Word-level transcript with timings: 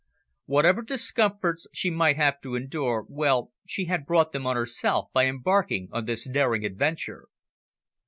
Whatever 0.47 0.81
discomforts 0.81 1.67
she 1.73 1.91
might 1.91 2.15
have 2.15 2.41
to 2.41 2.55
endure, 2.55 3.05
well 3.07 3.51
she 3.67 3.85
had 3.85 4.07
brought 4.07 4.31
them 4.31 4.47
on 4.47 4.55
herself 4.55 5.09
by 5.13 5.27
embarking 5.27 5.89
on 5.91 6.05
this 6.05 6.27
daring 6.27 6.65
adventure. 6.65 7.27